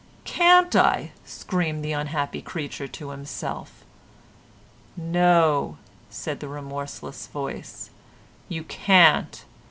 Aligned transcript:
"CAN'T 0.25 0.75
I?" 0.75 1.11
screamed 1.25 1.85
the 1.85 1.91
unhappy 1.91 2.41
creature 2.41 2.87
to 2.87 3.11
himself. 3.11 3.85
"No," 4.97 5.77
said 6.09 6.39
the 6.39 6.47
remorseless 6.47 7.27
voice, 7.27 7.91
"YOU 8.49 8.63
CAN'T. 8.63 9.45